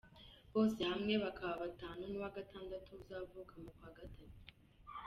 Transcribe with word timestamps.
Bose 0.53 0.79
hamwe 0.91 1.13
bakaba 1.23 1.53
batanu, 1.63 2.01
n’uwa 2.07 2.29
gatandatu 2.37 2.89
uzavuka 3.01 3.53
mu 3.63 3.71
kwa 3.77 3.89
gatatu. 3.97 4.39